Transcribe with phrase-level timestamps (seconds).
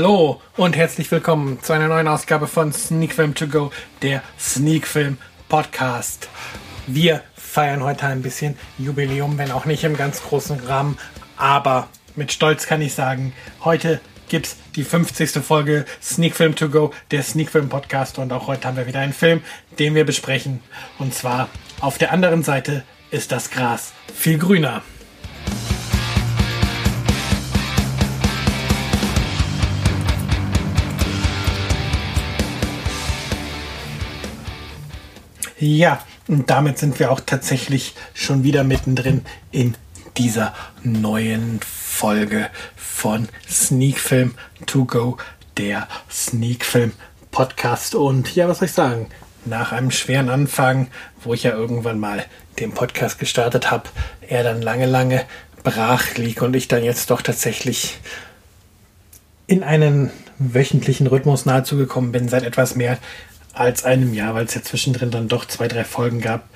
[0.00, 4.86] Hallo und herzlich willkommen zu einer neuen Ausgabe von Sneak Film To Go, der Sneak
[4.86, 5.18] Film
[5.50, 6.30] Podcast.
[6.86, 10.96] Wir feiern heute ein bisschen Jubiläum, wenn auch nicht im ganz großen Rahmen,
[11.36, 14.00] aber mit Stolz kann ich sagen, heute
[14.30, 15.32] gibt's die 50.
[15.32, 19.00] Folge Sneak Film To Go, der Sneak Film Podcast und auch heute haben wir wieder
[19.00, 19.42] einen Film,
[19.78, 20.60] den wir besprechen
[20.98, 21.50] und zwar
[21.82, 24.80] auf der anderen Seite ist das Gras viel grüner.
[35.62, 39.74] Ja, und damit sind wir auch tatsächlich schon wieder mittendrin in
[40.16, 45.18] dieser neuen Folge von Sneak Film To Go,
[45.58, 46.92] der Sneak Film
[47.30, 47.94] Podcast.
[47.94, 49.08] Und ja, was soll ich sagen?
[49.44, 50.86] Nach einem schweren Anfang,
[51.22, 52.24] wo ich ja irgendwann mal
[52.58, 53.90] den Podcast gestartet habe,
[54.26, 55.26] er dann lange, lange
[55.62, 57.98] brach liegt und ich dann jetzt doch tatsächlich
[59.46, 62.96] in einen wöchentlichen Rhythmus nahezu gekommen bin, seit etwas mehr
[63.52, 66.48] als einem Jahr, weil es ja zwischendrin dann doch zwei, drei Folgen gab,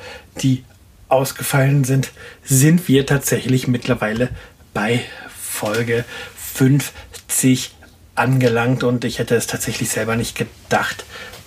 [0.42, 0.64] die
[1.09, 2.11] ausgefallen sind,
[2.42, 4.31] sind wir tatsächlich mittlerweile
[4.73, 6.05] bei Folge
[6.37, 7.75] 50
[8.15, 8.84] angelangt.
[8.84, 11.05] Und ich hätte es tatsächlich selber nicht gedacht,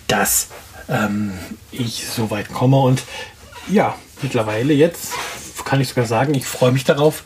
[0.08, 0.50] dass
[0.90, 1.34] ähm,
[1.72, 2.78] ich so weit komme.
[2.78, 3.04] Und
[3.70, 5.14] ja, mittlerweile jetzt
[5.66, 7.24] kann ich sogar sagen, ich freue mich darauf,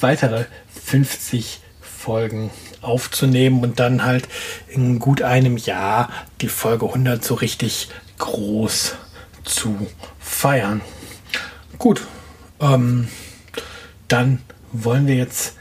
[0.00, 0.46] weitere
[0.86, 2.50] 50 Folgen
[2.82, 4.28] aufzunehmen und dann halt
[4.68, 7.88] in gut einem Jahr die Folge 100 so richtig
[8.18, 8.94] groß
[9.44, 9.86] zu
[10.18, 10.80] feiern.
[11.78, 12.02] Gut,
[12.60, 13.08] ähm,
[14.08, 14.40] dann
[14.72, 15.56] wollen wir jetzt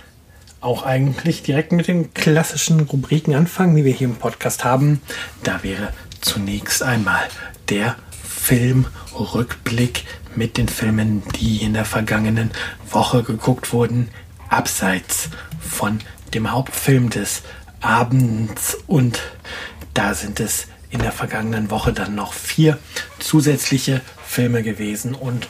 [0.61, 5.01] auch eigentlich direkt mit den klassischen Rubriken anfangen, die wir hier im Podcast haben.
[5.43, 7.23] Da wäre zunächst einmal
[7.69, 10.05] der Filmrückblick
[10.35, 12.51] mit den Filmen, die in der vergangenen
[12.89, 14.09] Woche geguckt wurden,
[14.49, 15.99] abseits von
[16.33, 17.43] dem Hauptfilm des
[17.81, 18.77] Abends.
[18.87, 19.19] Und
[19.93, 22.77] da sind es in der vergangenen Woche dann noch vier
[23.19, 25.15] zusätzliche Filme gewesen.
[25.15, 25.47] Und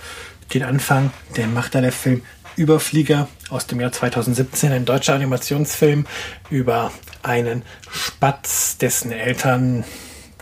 [0.54, 2.22] den Anfang, den macht da der Film
[2.58, 6.06] Überflieger aus dem Jahr 2017, ein deutscher Animationsfilm
[6.50, 6.92] über
[7.24, 9.86] einen Spatz, dessen Eltern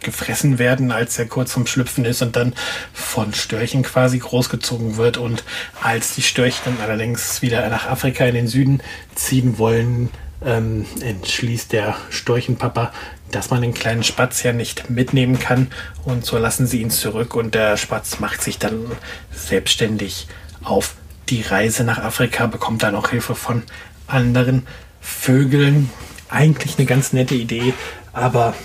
[0.01, 2.53] gefressen werden, als er kurz vorm Schlüpfen ist und dann
[2.93, 5.17] von Störchen quasi großgezogen wird.
[5.17, 5.43] Und
[5.81, 8.81] als die Störchen dann allerdings wieder nach Afrika in den Süden
[9.15, 10.09] ziehen wollen,
[10.45, 12.91] ähm, entschließt der Storchenpapa,
[13.31, 15.67] dass man den kleinen Spatz ja nicht mitnehmen kann
[16.05, 18.85] und so lassen sie ihn zurück und der Spatz macht sich dann
[19.31, 20.27] selbstständig
[20.63, 20.95] auf
[21.29, 23.63] die Reise nach Afrika, bekommt dann auch Hilfe von
[24.07, 24.65] anderen
[24.99, 25.89] Vögeln.
[26.29, 27.73] Eigentlich eine ganz nette Idee,
[28.13, 28.55] aber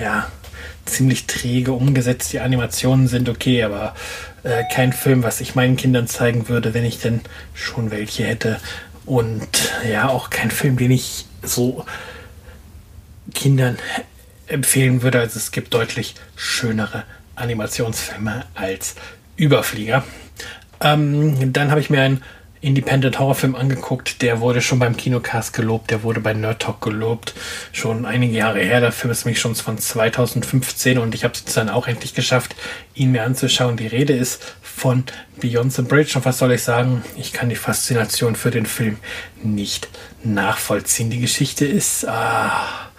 [0.00, 0.28] ja,
[0.84, 2.32] ziemlich träge umgesetzt.
[2.32, 3.94] Die Animationen sind okay, aber
[4.42, 7.20] äh, kein Film, was ich meinen Kindern zeigen würde, wenn ich denn
[7.54, 8.58] schon welche hätte.
[9.04, 11.84] Und ja, auch kein Film, den ich so
[13.34, 13.78] Kindern
[14.46, 15.20] empfehlen würde.
[15.20, 17.04] Also es gibt deutlich schönere
[17.34, 18.94] Animationsfilme als
[19.36, 20.04] Überflieger.
[20.80, 22.22] Ähm, dann habe ich mir einen
[22.62, 24.22] Independent Horrorfilm angeguckt.
[24.22, 27.34] Der wurde schon beim Kinocast gelobt, der wurde bei Nerd Talk gelobt.
[27.72, 28.80] Schon einige Jahre her.
[28.80, 32.54] Der Film ist nämlich schon von 2015 und ich habe es dann auch endlich geschafft,
[32.94, 33.76] ihn mir anzuschauen.
[33.76, 35.02] Die Rede ist von
[35.40, 36.12] Beyond the Bridge.
[36.14, 37.02] Und was soll ich sagen?
[37.16, 38.98] Ich kann die Faszination für den Film
[39.42, 39.88] nicht
[40.22, 41.10] nachvollziehen.
[41.10, 42.90] Die Geschichte ist ah,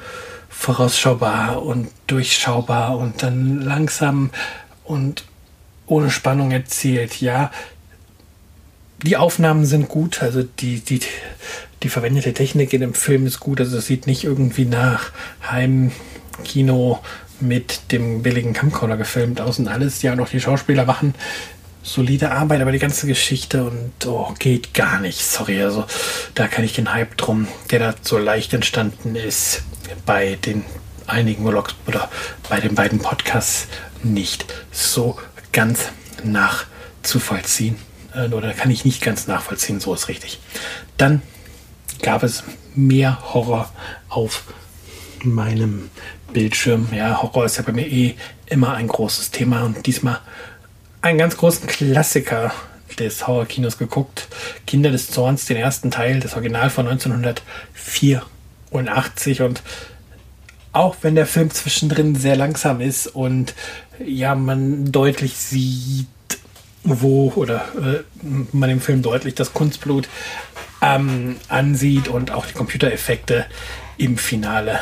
[0.49, 4.29] vorausschaubar und durchschaubar und dann langsam
[4.83, 5.23] und
[5.85, 7.21] ohne Spannung erzählt.
[7.21, 7.51] Ja,
[9.03, 11.01] die Aufnahmen sind gut, also die, die,
[11.83, 15.11] die verwendete Technik in dem Film ist gut, also es sieht nicht irgendwie nach
[15.49, 16.99] Heimkino
[17.39, 20.01] mit dem billigen Camcorder gefilmt aus und alles.
[20.01, 21.13] Ja, und auch die Schauspieler machen
[21.83, 25.21] solide Arbeit, aber die ganze Geschichte und oh, geht gar nicht.
[25.21, 25.85] Sorry, also
[26.33, 29.63] da kann ich den Hype drum, der da so leicht entstanden ist,
[30.05, 30.63] bei den
[31.05, 32.09] einigen Vlogs oder
[32.49, 33.67] bei den beiden Podcasts
[34.01, 35.17] nicht so
[35.51, 35.89] ganz
[36.23, 37.75] nachzuvollziehen.
[38.13, 40.39] Äh, oder kann ich nicht ganz nachvollziehen, so ist richtig.
[40.97, 41.21] Dann
[42.01, 42.43] gab es
[42.75, 43.69] mehr Horror
[44.09, 44.43] auf
[45.23, 45.89] meinem
[46.33, 46.89] Bildschirm.
[46.93, 48.15] Ja, Horror ist ja bei mir eh
[48.47, 50.19] immer ein großes Thema und diesmal
[51.01, 52.51] einen ganz großen Klassiker
[52.99, 54.27] des Horrorkinos geguckt.
[54.67, 59.63] Kinder des Zorns, den ersten Teil, das Original von 1984 und
[60.71, 63.53] auch wenn der Film zwischendrin sehr langsam ist und
[64.03, 66.07] ja, man deutlich sieht,
[66.83, 70.07] wo oder äh, man im Film deutlich das Kunstblut
[70.81, 73.45] ähm, ansieht und auch die Computereffekte
[73.97, 74.79] im Finale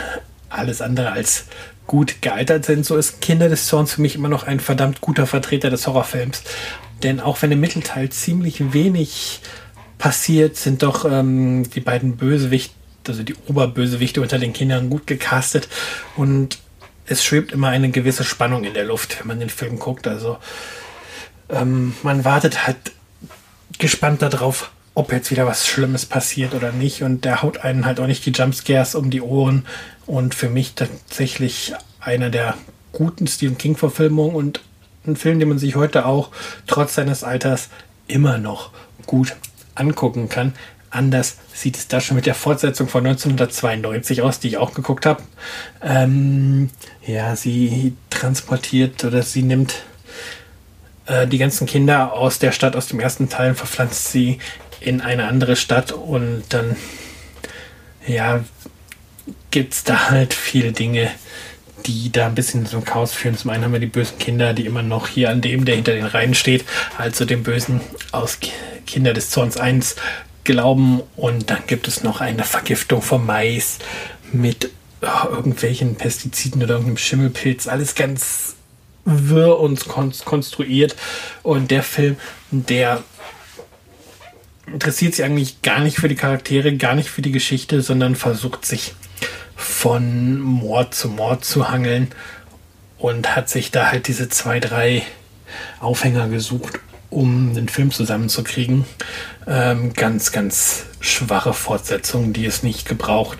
[0.49, 1.45] alles andere als
[1.87, 5.27] gut gealtert sind, so ist Kinder des Zorns für mich immer noch ein verdammt guter
[5.27, 6.43] Vertreter des Horrorfilms.
[7.03, 9.41] Denn auch wenn im Mittelteil ziemlich wenig
[9.97, 12.75] passiert, sind doch ähm, die beiden Bösewichte
[13.07, 15.67] also die Oberbösewichte unter den Kindern gut gecastet
[16.15, 16.59] und
[17.05, 20.07] es schwebt immer eine gewisse Spannung in der Luft, wenn man den Film guckt.
[20.07, 20.37] Also
[21.51, 22.91] ähm, man wartet halt
[23.77, 27.03] gespannt darauf, ob jetzt wieder was Schlimmes passiert oder nicht.
[27.03, 29.65] Und der haut einen halt auch nicht die Jumpscares um die Ohren.
[30.05, 32.55] Und für mich tatsächlich einer der
[32.91, 34.61] guten Stephen King-Verfilmungen und
[35.05, 36.29] ein Film, den man sich heute auch
[36.67, 37.69] trotz seines Alters
[38.07, 38.71] immer noch
[39.05, 39.35] gut
[39.75, 40.53] angucken kann.
[40.89, 45.05] Anders sieht es da schon mit der Fortsetzung von 1992 aus, die ich auch geguckt
[45.05, 45.23] habe.
[45.81, 46.69] Ähm,
[47.07, 49.83] ja, sie transportiert oder sie nimmt
[51.05, 54.39] äh, die ganzen Kinder aus der Stadt, aus dem ersten Teil, verpflanzt sie
[54.79, 56.75] in eine andere Stadt und dann,
[58.07, 58.43] ja,
[59.51, 61.11] gibt es da halt viele Dinge,
[61.85, 63.37] die da ein bisschen zum Chaos führen.
[63.37, 65.93] Zum einen haben wir die bösen Kinder, die immer noch hier an dem, der hinter
[65.93, 66.65] den Reihen steht,
[66.97, 67.81] also dem Bösen
[68.11, 68.39] aus
[68.87, 69.95] Kinder des Zorns 1
[70.43, 71.01] glauben.
[71.15, 73.79] Und dann gibt es noch eine Vergiftung vom Mais
[74.31, 74.69] mit
[75.01, 77.67] oh, irgendwelchen Pestiziden oder irgendeinem Schimmelpilz.
[77.67, 78.55] Alles ganz
[79.05, 80.95] wirr und konstruiert.
[81.43, 82.17] Und der Film,
[82.51, 83.03] der
[84.67, 88.65] interessiert sich eigentlich gar nicht für die Charaktere, gar nicht für die Geschichte, sondern versucht
[88.65, 88.93] sich
[89.55, 92.09] von Mord zu Mord zu hangeln
[92.97, 95.03] und hat sich da halt diese zwei, drei
[95.79, 98.85] Aufhänger gesucht, um den Film zusammenzukriegen.
[99.47, 103.37] Ähm, ganz, ganz schwache Fortsetzung, die es nicht gebraucht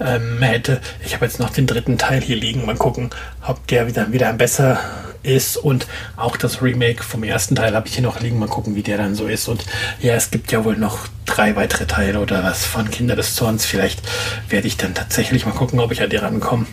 [0.00, 0.80] ähm, hätte.
[1.04, 2.64] Ich habe jetzt noch den dritten Teil hier liegen.
[2.66, 3.10] Mal gucken,
[3.46, 4.80] ob der wieder, wieder besser
[5.22, 5.56] ist.
[5.56, 5.86] Und
[6.16, 8.38] auch das Remake vom ersten Teil habe ich hier noch liegen.
[8.38, 9.48] Mal gucken, wie der dann so ist.
[9.48, 9.64] Und
[10.00, 13.64] ja, es gibt ja wohl noch drei weitere Teile oder was von Kinder des Zorns.
[13.64, 14.00] Vielleicht
[14.48, 16.66] werde ich dann tatsächlich mal gucken, ob ich an die rankomme.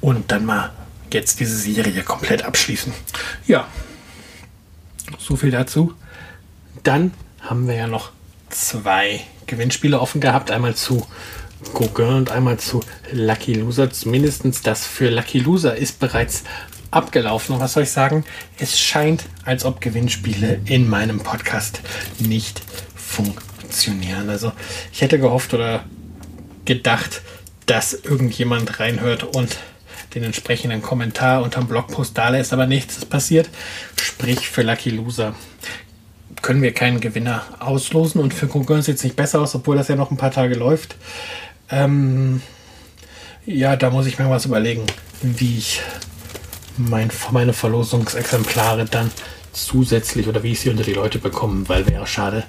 [0.00, 0.70] Und dann mal
[1.12, 2.92] jetzt diese Serie komplett abschließen.
[3.46, 3.66] Ja,
[5.18, 5.94] so viel dazu.
[6.82, 8.10] Dann haben wir ja noch
[8.50, 10.50] zwei Gewinnspiele offen gehabt.
[10.50, 11.06] Einmal zu
[11.74, 12.80] Gauguin und einmal zu
[13.12, 13.90] Lucky Loser.
[13.90, 16.44] Zumindest das für Lucky Loser ist bereits
[16.90, 17.54] abgelaufen.
[17.54, 18.24] Und was soll ich sagen?
[18.58, 21.80] Es scheint, als ob Gewinnspiele in meinem Podcast
[22.18, 22.62] nicht
[22.94, 24.30] funktionieren.
[24.30, 24.52] Also
[24.92, 25.84] ich hätte gehofft oder
[26.64, 27.22] gedacht,
[27.66, 29.58] dass irgendjemand reinhört und
[30.14, 33.48] den entsprechenden Kommentar unter dem Blogpost da lässt, aber nichts ist passiert.
[34.00, 35.34] Sprich, für Lucky Loser
[36.40, 39.88] können wir keinen Gewinner auslosen und für Gauguin sieht es nicht besser aus, obwohl das
[39.88, 40.96] ja noch ein paar Tage läuft.
[41.70, 42.42] Ähm,
[43.46, 44.84] ja, da muss ich mir was überlegen,
[45.22, 45.80] wie ich
[46.76, 49.10] mein, meine Verlosungsexemplare dann
[49.52, 52.44] zusätzlich oder wie ich sie unter die Leute bekomme, weil wäre schade,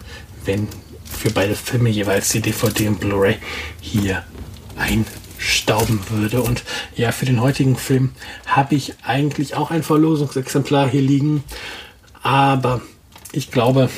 [0.45, 0.67] wenn
[1.03, 3.37] für beide Filme jeweils die DVD und Blu-ray
[3.81, 4.23] hier
[4.77, 6.41] einstauben würde.
[6.41, 6.63] Und
[6.95, 8.11] ja, für den heutigen Film
[8.45, 11.43] habe ich eigentlich auch ein Verlosungsexemplar hier liegen,
[12.21, 12.81] aber
[13.31, 13.89] ich glaube,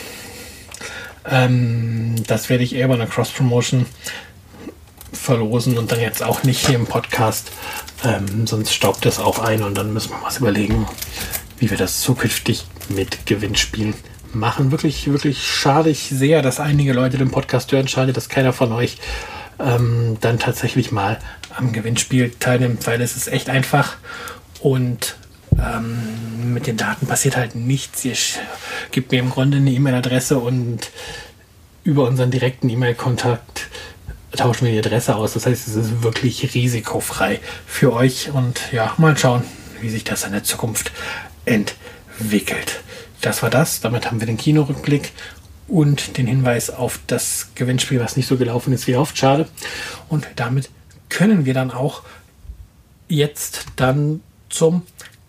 [1.25, 3.85] ähm, das werde ich eher bei einer Cross-Promotion
[5.21, 7.51] verlosen und dann jetzt auch nicht hier im Podcast.
[8.03, 10.87] Ähm, sonst staubt es auch ein und dann müssen wir was überlegen,
[11.59, 13.93] wie wir das zukünftig mit Gewinnspielen
[14.33, 14.71] machen.
[14.71, 17.87] Wirklich, wirklich schade ich sehr, dass einige Leute den Podcast hören.
[17.87, 18.97] Schade, dass keiner von euch
[19.59, 21.19] ähm, dann tatsächlich mal
[21.55, 23.97] am Gewinnspiel teilnimmt, weil es ist echt einfach
[24.59, 25.17] und
[25.59, 28.03] ähm, mit den Daten passiert halt nichts.
[28.05, 28.15] Ihr
[28.91, 30.89] gebt mir im Grunde eine E-Mail-Adresse und
[31.83, 33.67] über unseren direkten E-Mail-Kontakt
[34.35, 35.33] tauschen wir die Adresse aus.
[35.33, 38.31] Das heißt, es ist wirklich risikofrei für euch.
[38.31, 39.43] Und ja, mal schauen,
[39.81, 40.91] wie sich das in der Zukunft
[41.45, 42.81] entwickelt.
[43.21, 43.81] Das war das.
[43.81, 45.11] Damit haben wir den Kinorückblick
[45.67, 49.17] und den Hinweis auf das Gewinnspiel, was nicht so gelaufen ist wie oft.
[49.17, 49.47] Schade.
[50.09, 50.69] Und damit
[51.09, 52.03] können wir dann auch
[53.07, 54.83] jetzt dann zum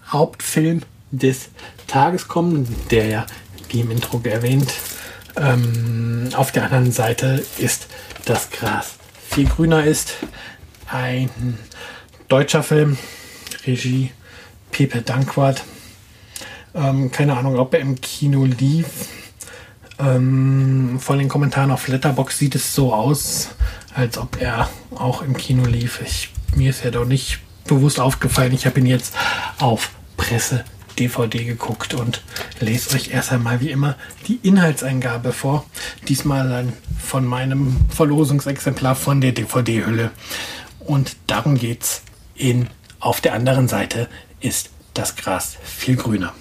[0.08, 1.50] Hauptfilm des
[1.86, 3.26] Tages kommen, der ja,
[3.68, 4.72] wie im Intro erwähnt,
[5.36, 7.88] ähm, auf der anderen Seite ist
[8.24, 8.96] das Gras
[9.32, 10.16] viel grüner ist.
[10.90, 11.30] Ein
[12.28, 12.98] deutscher Film,
[13.66, 14.10] Regie
[14.70, 15.64] Pepe Dankwart.
[16.74, 18.86] Ähm, keine Ahnung, ob er im Kino lief.
[19.98, 23.50] Ähm, von den Kommentaren auf Letterbox sieht es so aus,
[23.94, 26.00] als ob er auch im Kino lief.
[26.02, 28.52] Ich, mir ist er doch nicht bewusst aufgefallen.
[28.52, 29.14] Ich habe ihn jetzt
[29.58, 30.64] auf Presse
[30.98, 32.22] DVD geguckt und
[32.60, 33.96] lese euch erst einmal wie immer
[34.26, 35.66] die Inhaltseingabe vor.
[36.08, 40.10] Diesmal dann von meinem Verlosungsexemplar von der DVD-Hülle.
[40.80, 42.02] Und darum geht's
[42.34, 42.68] in
[43.00, 44.08] auf der anderen Seite
[44.40, 46.32] ist das Gras viel grüner.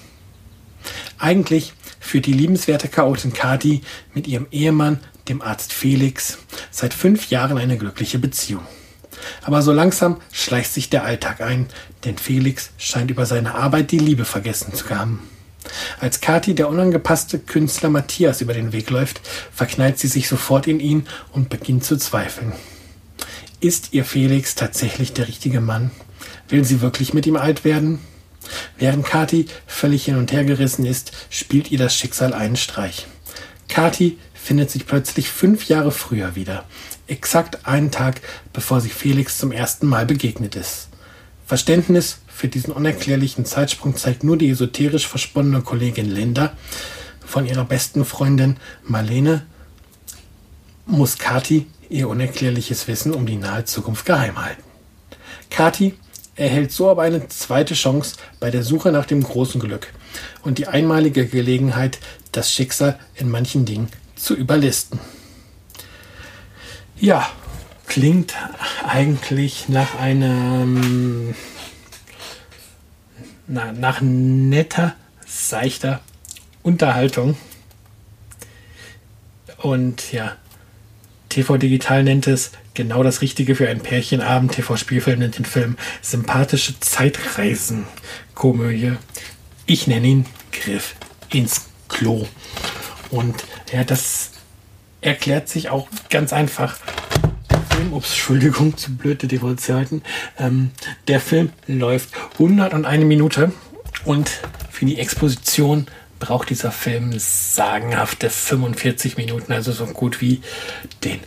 [1.17, 3.81] Eigentlich führt die liebenswerte Chaotin Kati
[4.13, 6.39] mit ihrem Ehemann, dem Arzt Felix,
[6.71, 8.65] seit fünf Jahren eine glückliche Beziehung.
[9.43, 11.67] Aber so langsam schleicht sich der Alltag ein,
[12.05, 15.19] denn Felix scheint über seine Arbeit die Liebe vergessen zu haben.
[15.99, 19.21] Als Kathi der unangepasste Künstler Matthias über den Weg läuft,
[19.53, 22.53] verknallt sie sich sofort in ihn und beginnt zu zweifeln.
[23.59, 25.91] Ist ihr Felix tatsächlich der richtige Mann?
[26.49, 27.99] Will sie wirklich mit ihm alt werden?
[28.77, 33.05] Während Kati völlig hin und her gerissen ist, spielt ihr das Schicksal einen Streich.
[33.69, 36.65] Kati findet sich plötzlich fünf Jahre früher wieder,
[37.07, 38.21] exakt einen Tag,
[38.53, 40.89] bevor sie Felix zum ersten Mal begegnet ist.
[41.45, 46.53] Verständnis für diesen unerklärlichen Zeitsprung zeigt nur die esoterisch versponnene Kollegin Linda.
[47.25, 49.45] Von ihrer besten Freundin Marlene
[50.85, 54.63] muss Kati ihr unerklärliches Wissen um die nahe Zukunft geheim halten.
[55.49, 55.93] Kati
[56.35, 59.93] erhält so aber eine zweite Chance bei der Suche nach dem großen Glück
[60.41, 61.99] und die einmalige Gelegenheit,
[62.31, 63.89] das Schicksal in manchen Dingen
[64.21, 64.99] zu überlisten.
[66.99, 67.29] Ja,
[67.87, 68.35] klingt
[68.87, 71.33] eigentlich nach einem
[73.47, 76.01] na, nach netter, seichter
[76.61, 77.35] Unterhaltung.
[79.57, 80.35] Und ja,
[81.29, 84.53] TV Digital nennt es genau das Richtige für einen Pärchenabend.
[84.53, 88.93] TV Spielfilm nennt den Film sympathische Zeitreisen-Komödie.
[89.65, 90.95] Ich nenne ihn Griff
[91.29, 92.27] ins Klo.
[93.09, 94.31] Und ja, das
[95.01, 96.77] erklärt sich auch ganz einfach.
[97.49, 100.03] Der Film, ups, Entschuldigung, zu blöde Devotionen.
[100.37, 100.71] Ähm,
[101.07, 103.51] der Film läuft 101 Minute
[104.05, 104.29] und
[104.69, 105.87] für die Exposition
[106.19, 110.41] braucht dieser Film sagenhafte 45 Minuten, also so gut wie
[111.03, 111.19] den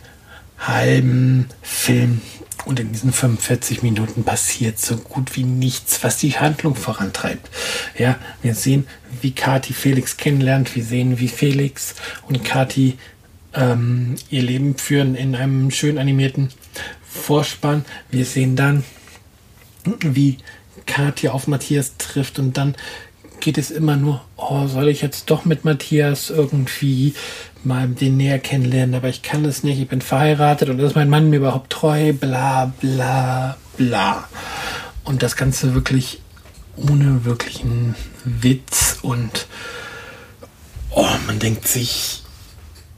[0.57, 2.21] halben Film.
[2.65, 7.49] Und in diesen 45 Minuten passiert so gut wie nichts, was die Handlung vorantreibt.
[7.97, 8.87] Ja, wir sehen,
[9.21, 10.75] wie Kati Felix kennenlernt.
[10.75, 11.95] Wir sehen, wie Felix
[12.27, 12.97] und Kati
[13.53, 16.49] ähm, ihr Leben führen in einem schön animierten
[17.07, 17.85] Vorspann.
[18.09, 18.83] Wir sehen dann,
[20.01, 20.37] wie
[20.85, 22.75] Kathi auf Matthias trifft und dann
[23.45, 27.13] geht es immer nur, oh, soll ich jetzt doch mit Matthias irgendwie
[27.63, 31.11] mal den näher kennenlernen, aber ich kann es nicht, ich bin verheiratet und ist mein
[31.11, 34.27] Mann mir überhaupt treu, bla bla bla.
[35.03, 36.21] Und das Ganze wirklich
[36.75, 39.45] ohne wirklichen Witz und
[40.89, 42.23] oh, man denkt sich,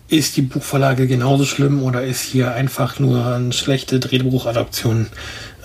[0.08, 5.08] ist die Buchverlage genauso schlimm oder ist hier einfach nur eine schlechte Drehbuchadaption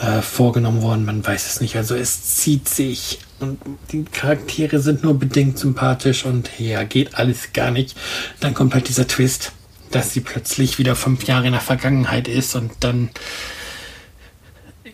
[0.03, 1.05] äh, vorgenommen worden?
[1.05, 1.77] Man weiß es nicht.
[1.77, 3.59] Also es zieht sich und
[3.93, 7.97] die Charaktere sind nur bedingt sympathisch und ja, geht alles gar nicht.
[8.41, 9.53] Dann kommt halt dieser Twist,
[9.91, 13.11] dass sie plötzlich wieder fünf Jahre in der Vergangenheit ist und dann,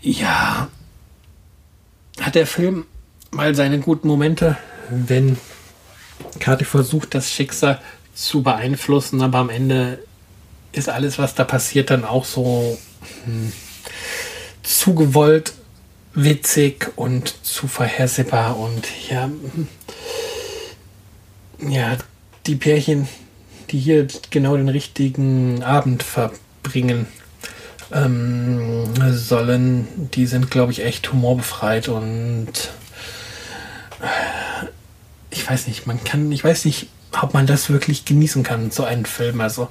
[0.02, 0.68] ja,
[2.20, 2.84] hat der Film
[3.30, 4.56] mal seine guten Momente,
[4.90, 5.38] wenn
[6.40, 7.80] Kati versucht, das Schicksal
[8.14, 10.02] zu beeinflussen, aber am Ende
[10.72, 12.78] ist alles, was da passiert, dann auch so
[13.24, 13.52] hm,
[14.68, 15.54] zu gewollt
[16.12, 19.30] witzig und zu vorhersehbar und ja,
[21.66, 21.96] ja,
[22.46, 23.08] die Pärchen,
[23.70, 27.06] die hier genau den richtigen Abend verbringen
[27.92, 32.48] ähm, sollen, die sind, glaube ich, echt humorbefreit und
[34.00, 34.66] äh,
[35.30, 36.88] ich weiß nicht, man kann, ich weiß nicht,
[37.22, 39.40] ob man das wirklich genießen kann, so einen Film.
[39.40, 39.68] Also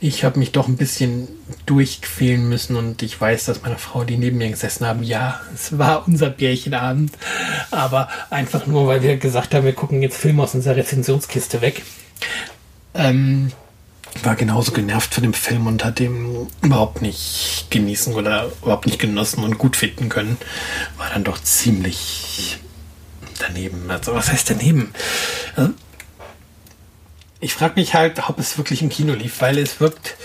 [0.00, 1.28] ich habe mich doch ein bisschen
[1.64, 5.78] durchquälen müssen und ich weiß, dass meine Frau, die neben mir gesessen haben, ja, es
[5.78, 7.12] war unser Bärchenabend,
[7.70, 11.82] aber einfach nur, weil wir gesagt haben, wir gucken jetzt Filme aus unserer Rezensionskiste weg.
[12.94, 13.52] Ähm,
[14.22, 18.98] war genauso genervt von dem Film und hat den überhaupt nicht genießen oder überhaupt nicht
[18.98, 20.36] genossen und gut finden können.
[20.96, 22.58] War dann doch ziemlich
[23.38, 23.90] daneben.
[23.90, 24.92] Also was heißt daneben?
[25.54, 25.72] Also,
[27.40, 30.16] ich frage mich halt, ob es wirklich im Kino lief, weil es wirkt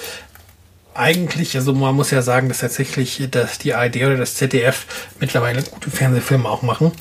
[0.93, 4.85] eigentlich, also man muss ja sagen, dass tatsächlich dass die ARD oder das ZDF
[5.19, 6.91] mittlerweile gute Fernsehfilme auch machen,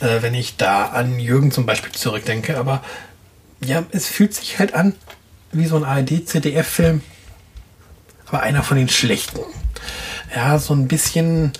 [0.00, 2.58] äh, wenn ich da an Jürgen zum Beispiel zurückdenke.
[2.58, 2.82] Aber
[3.64, 4.94] ja, es fühlt sich halt an
[5.52, 7.02] wie so ein ARD-ZDF-Film,
[8.26, 9.40] aber einer von den schlechten.
[10.34, 11.52] Ja, so ein bisschen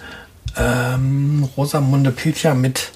[0.56, 2.90] ähm, Rosamunde Pilcher mit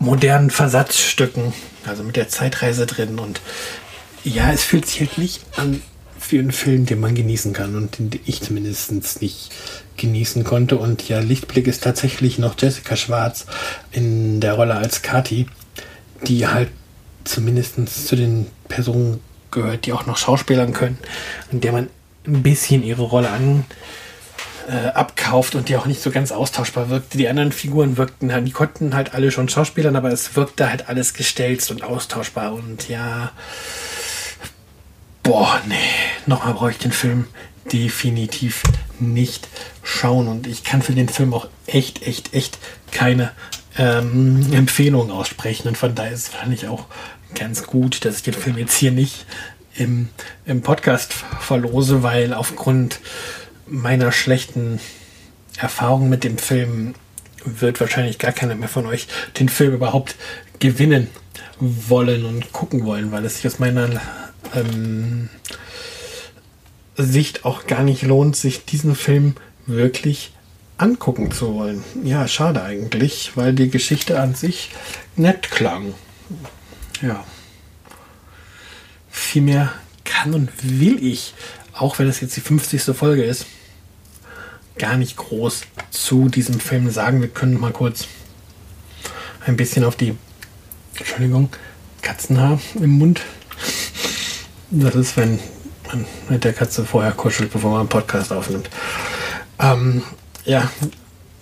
[0.00, 1.52] modernen Versatzstücken,
[1.86, 3.20] also mit der Zeitreise drin.
[3.20, 3.40] Und
[4.24, 5.80] ja, es fühlt sich halt nicht an
[6.18, 9.50] für einen Film, den man genießen kann und den ich zumindest nicht
[9.96, 10.76] genießen konnte.
[10.78, 13.46] Und ja, Lichtblick ist tatsächlich noch Jessica Schwarz
[13.92, 15.46] in der Rolle als Kati,
[16.26, 16.70] die halt
[17.24, 17.76] zumindest
[18.06, 20.98] zu den Personen gehört, die auch noch Schauspielern können
[21.52, 21.88] und der man
[22.26, 23.64] ein bisschen ihre Rolle an
[24.70, 27.18] äh, abkauft und die auch nicht so ganz austauschbar wirkte.
[27.18, 30.88] Die anderen Figuren wirkten halt, die konnten halt alle schon Schauspielern, aber es wirkte halt
[30.88, 33.32] alles gestelzt und austauschbar und ja.
[35.24, 35.74] Boah, nee,
[36.26, 37.26] nochmal brauche ich den Film
[37.72, 38.62] definitiv
[39.00, 39.48] nicht
[39.82, 42.58] schauen und ich kann für den Film auch echt, echt, echt
[42.92, 43.32] keine
[43.76, 46.86] ähm, Empfehlung aussprechen und von daher ist es wahrscheinlich auch
[47.34, 49.26] ganz gut, dass ich den Film jetzt hier nicht
[49.74, 50.08] im,
[50.46, 53.00] im Podcast verlose, weil aufgrund
[53.70, 54.80] meiner schlechten
[55.56, 56.94] Erfahrung mit dem Film
[57.44, 59.08] wird wahrscheinlich gar keiner mehr von euch
[59.38, 60.16] den Film überhaupt
[60.58, 61.08] gewinnen
[61.58, 64.00] wollen und gucken wollen, weil es sich aus meiner
[64.54, 65.28] ähm,
[66.96, 69.34] Sicht auch gar nicht lohnt, sich diesen Film
[69.66, 70.32] wirklich
[70.76, 71.84] angucken zu wollen.
[72.04, 74.70] Ja, schade eigentlich, weil die Geschichte an sich
[75.16, 75.94] nett klang.
[77.02, 77.24] Ja.
[79.10, 79.72] Viel mehr
[80.04, 81.34] kann und will ich,
[81.80, 82.94] auch wenn es jetzt die 50.
[82.94, 83.46] Folge ist,
[84.78, 87.20] gar nicht groß zu diesem Film sagen.
[87.20, 88.06] Wir können mal kurz
[89.46, 90.16] ein bisschen auf die,
[90.98, 91.48] Entschuldigung,
[92.02, 93.22] Katzenhaar im Mund.
[94.70, 95.38] Das ist, wenn
[95.88, 98.68] man mit der Katze vorher kuschelt, bevor man einen Podcast aufnimmt.
[99.58, 100.02] Ähm,
[100.44, 100.70] ja,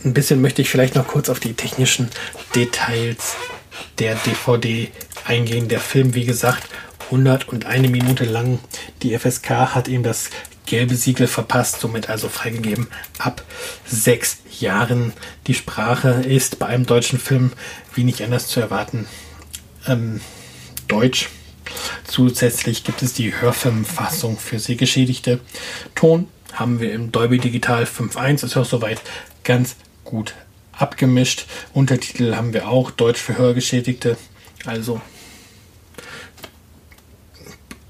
[0.05, 2.11] ein bisschen möchte ich vielleicht noch kurz auf die technischen
[2.55, 3.35] Details
[3.99, 4.89] der DVD
[5.25, 5.69] eingehen.
[5.69, 6.69] Der Film, wie gesagt,
[7.11, 8.59] 101 Minute lang.
[9.03, 10.31] Die FSK hat ihm das
[10.67, 12.89] gelbe Siegel verpasst, somit also freigegeben
[13.19, 13.43] ab
[13.87, 15.13] sechs Jahren.
[15.47, 17.53] Die Sprache ist bei einem deutschen Film
[17.95, 19.07] wie nicht anders zu erwarten.
[19.87, 20.21] Ähm,
[20.87, 21.31] Deutsch.
[22.05, 25.41] Zusätzlich gibt es die Hörfilmfassung für Sehgeschädigte.
[25.95, 29.01] Ton haben wir im Dolby Digital 5.1, ist auch soweit
[29.45, 30.35] ganz gut
[30.73, 31.47] abgemischt.
[31.73, 34.17] Untertitel haben wir auch, Deutsch für Hörgeschädigte.
[34.65, 35.01] Also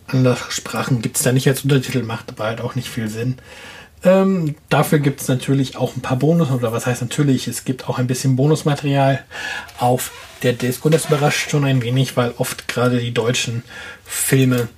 [0.08, 3.36] andere Sprachen gibt es da nicht als Untertitel, macht aber halt auch nicht viel Sinn.
[4.04, 7.88] Ähm, dafür gibt es natürlich auch ein paar Bonus, oder was heißt natürlich, es gibt
[7.88, 9.24] auch ein bisschen Bonusmaterial
[9.78, 10.12] auf
[10.42, 10.84] der Disc.
[10.84, 13.64] Und das überrascht schon ein wenig, weil oft gerade die deutschen
[14.04, 14.68] Filme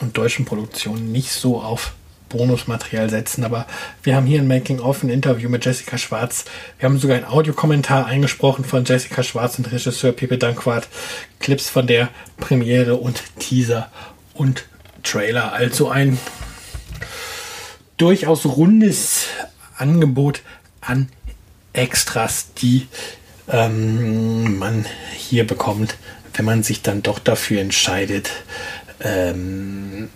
[0.00, 1.92] und deutschen Produktionen nicht so auf
[2.28, 3.44] Bonusmaterial setzen.
[3.44, 3.66] Aber
[4.02, 6.44] wir haben hier ein Making-of, ein Interview mit Jessica Schwarz.
[6.78, 10.88] Wir haben sogar einen Audiokommentar eingesprochen von Jessica Schwarz und Regisseur Pepe Dankwart.
[11.40, 12.08] Clips von der
[12.38, 13.90] Premiere und Teaser
[14.34, 14.66] und
[15.02, 15.52] Trailer.
[15.52, 16.18] Also ein
[17.96, 19.26] durchaus rundes
[19.76, 20.42] Angebot
[20.80, 21.08] an
[21.72, 22.88] Extras, die
[23.48, 24.84] ähm, man
[25.16, 25.96] hier bekommt,
[26.34, 28.30] wenn man sich dann doch dafür entscheidet,
[29.00, 30.08] ähm,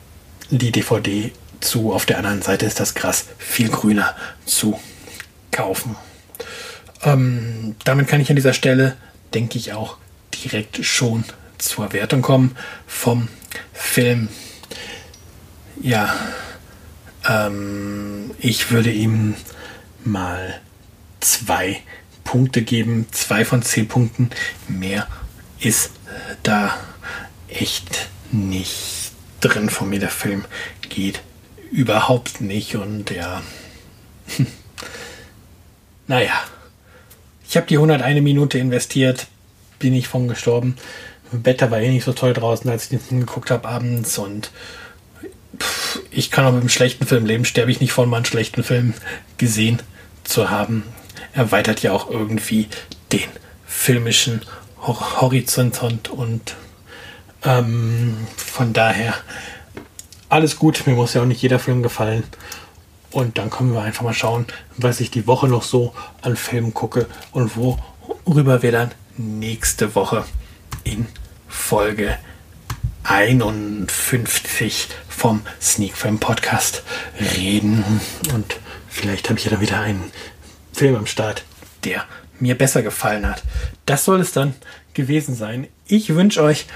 [0.50, 1.92] die DVD zu.
[1.92, 4.78] Auf der anderen Seite ist das Gras viel grüner zu
[5.50, 5.96] kaufen.
[7.02, 8.96] Ähm, damit kann ich an dieser Stelle,
[9.34, 9.96] denke ich, auch
[10.34, 11.24] direkt schon
[11.58, 13.28] zur Wertung kommen vom
[13.72, 14.28] Film.
[15.80, 16.14] Ja,
[17.28, 19.34] ähm, ich würde ihm
[20.04, 20.60] mal
[21.20, 21.80] zwei
[22.24, 23.06] Punkte geben.
[23.10, 24.30] Zwei von zehn Punkten.
[24.68, 25.06] Mehr
[25.60, 25.92] ist
[26.42, 26.76] da
[27.48, 30.00] echt nicht drin von mir.
[30.00, 30.44] Der Film
[30.88, 31.20] geht
[31.70, 33.42] überhaupt nicht und ja.
[36.06, 36.34] naja.
[37.48, 39.28] Ich habe die 101 Minute investiert,
[39.78, 40.76] bin ich von gestorben.
[41.32, 44.50] Wetter war eh nicht so toll draußen, als ich den geguckt habe abends und
[45.58, 48.26] pff, ich kann auch mit einem schlechten Film leben, sterbe ich nicht von mal einen
[48.26, 48.94] schlechten Film
[49.38, 49.80] gesehen
[50.24, 50.84] zu haben.
[51.32, 52.68] Erweitert ja auch irgendwie
[53.12, 53.28] den
[53.66, 54.42] filmischen
[54.80, 56.56] Horizont und, und
[57.44, 59.14] ähm, von daher
[60.28, 60.86] alles gut.
[60.86, 62.24] Mir muss ja auch nicht jeder Film gefallen.
[63.10, 66.74] Und dann können wir einfach mal schauen, was ich die Woche noch so an Filmen
[66.74, 70.24] gucke und worüber wir dann nächste Woche
[70.86, 71.06] in
[71.48, 72.16] Folge
[73.02, 76.82] 51 vom Sneak Film Podcast
[77.36, 77.84] reden.
[78.32, 78.56] Und
[78.88, 80.12] vielleicht habe ich ja dann wieder einen
[80.72, 81.44] Film am Start,
[81.84, 82.04] der
[82.38, 83.42] mir besser gefallen hat.
[83.84, 84.54] Das soll es dann
[84.94, 85.66] gewesen sein.
[85.86, 86.66] Ich wünsche euch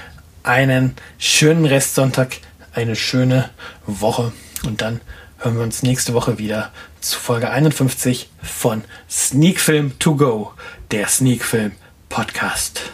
[0.43, 2.37] einen schönen Restsonntag,
[2.73, 3.49] eine schöne
[3.85, 4.31] Woche
[4.63, 5.01] und dann
[5.37, 10.53] hören wir uns nächste Woche wieder zu Folge 51 von Sneak Film to Go,
[10.91, 11.73] der Sneak Film
[12.09, 12.91] Podcast.